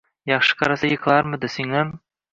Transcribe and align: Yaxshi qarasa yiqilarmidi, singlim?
Yaxshi 0.29 0.55
qarasa 0.61 0.89
yiqilarmidi, 0.93 1.51
singlim? 1.57 1.93